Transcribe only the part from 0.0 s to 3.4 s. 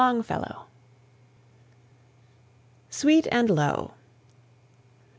LONGFELLOW. SWEET